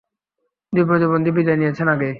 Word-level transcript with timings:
দুই 0.73 0.83
প্রতিদ্বন্দ্বী 0.85 1.31
বিদায় 1.31 1.57
নিয়েছেন 1.57 1.87
আগেই। 1.87 2.09